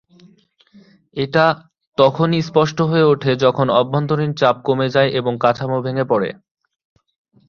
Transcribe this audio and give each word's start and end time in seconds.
এটা 1.17 1.45
তখনই 1.97 2.41
স্পষ্ট 2.41 2.77
হয়ে 2.81 3.09
ওঠে, 3.11 3.31
যখন 3.35 3.67
অভ্যন্তরীণ 3.71 4.31
চাপ 4.33 4.55
কমে 4.63 4.87
যায় 4.89 5.09
এবং 5.09 5.33
কাঠামো 5.39 5.77
ভেঙে 5.81 6.05
পড়ে। 6.05 6.29